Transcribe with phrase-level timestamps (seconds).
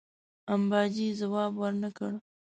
[0.53, 2.11] امباجي جواب ورنه کړ.